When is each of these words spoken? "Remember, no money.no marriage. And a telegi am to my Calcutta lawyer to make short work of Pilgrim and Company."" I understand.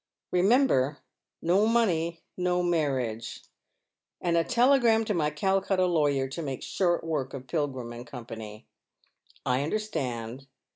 "Remember, 0.31 0.97
no 1.43 1.67
money.no 1.67 2.63
marriage. 2.63 3.43
And 4.19 4.35
a 4.35 4.43
telegi 4.43 4.85
am 4.89 5.05
to 5.05 5.13
my 5.13 5.29
Calcutta 5.29 5.85
lawyer 5.85 6.27
to 6.27 6.41
make 6.41 6.63
short 6.63 7.03
work 7.03 7.35
of 7.35 7.45
Pilgrim 7.45 7.93
and 7.93 8.07
Company."" 8.07 8.65
I 9.45 9.61
understand. 9.61 10.47